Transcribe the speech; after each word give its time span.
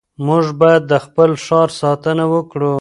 موږ 0.27 0.45
باید 0.61 0.83
د 0.91 0.93
خپل 1.05 1.29
ښار 1.45 1.69
ساتنه 1.81 2.25
وکړو. 2.33 2.69